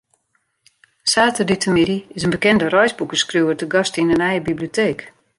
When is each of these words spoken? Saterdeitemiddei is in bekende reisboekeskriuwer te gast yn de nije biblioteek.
Saterdeitemiddei 1.11 2.05
is 2.15 2.23
in 2.23 2.29
bekende 2.35 2.65
reisboekeskriuwer 2.75 3.57
te 3.59 3.67
gast 3.73 3.99
yn 4.01 4.09
de 4.11 4.17
nije 4.21 4.45
biblioteek. 4.49 4.99